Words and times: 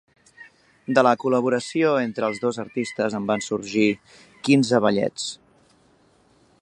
De 0.97 1.01
la 1.07 1.11
col·laboració 1.23 1.91
entre 2.05 2.25
els 2.33 2.41
dos 2.45 2.59
artistes 2.63 3.19
en 3.19 3.27
van 3.33 3.45
sorgir 3.49 3.87
quinze 4.49 4.81
ballets. 4.87 5.29